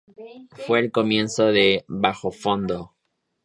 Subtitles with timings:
[0.65, 2.95] Fue el comienzo de "Bajofondo".